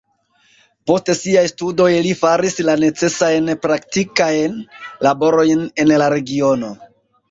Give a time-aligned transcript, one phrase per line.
[0.91, 4.61] Post siaj studoj li faris la necesajn praktikajn
[5.09, 6.79] laborojn en la regiono.